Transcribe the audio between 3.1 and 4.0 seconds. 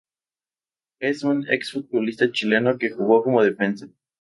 como defensa.